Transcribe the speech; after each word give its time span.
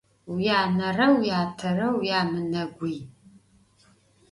Vuyanere 0.27 1.05
vuyatere 1.13 1.85
vuyamıneguy. 1.95 2.97